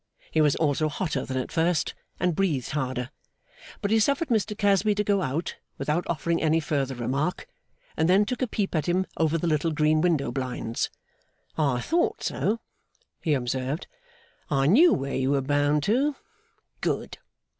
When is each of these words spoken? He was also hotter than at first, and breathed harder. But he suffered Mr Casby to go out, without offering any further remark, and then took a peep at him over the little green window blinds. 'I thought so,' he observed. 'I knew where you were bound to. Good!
He 0.31 0.41
was 0.41 0.55
also 0.55 0.89
hotter 0.89 1.25
than 1.27 1.37
at 1.37 1.51
first, 1.51 1.93
and 2.19 2.35
breathed 2.35 2.71
harder. 2.71 3.11
But 3.83 3.91
he 3.91 3.99
suffered 3.99 4.29
Mr 4.29 4.57
Casby 4.57 4.95
to 4.95 5.03
go 5.03 5.21
out, 5.21 5.57
without 5.77 6.07
offering 6.07 6.41
any 6.41 6.59
further 6.59 6.95
remark, 6.95 7.45
and 7.95 8.09
then 8.09 8.25
took 8.25 8.41
a 8.41 8.47
peep 8.47 8.73
at 8.73 8.87
him 8.89 9.05
over 9.17 9.37
the 9.37 9.45
little 9.45 9.69
green 9.71 10.01
window 10.01 10.31
blinds. 10.31 10.89
'I 11.55 11.81
thought 11.81 12.23
so,' 12.23 12.59
he 13.21 13.35
observed. 13.35 13.85
'I 14.49 14.65
knew 14.65 14.91
where 14.91 15.13
you 15.13 15.29
were 15.29 15.41
bound 15.43 15.83
to. 15.83 16.15
Good! 16.81 17.19